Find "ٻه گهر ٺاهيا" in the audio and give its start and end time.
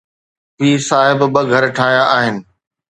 1.33-2.03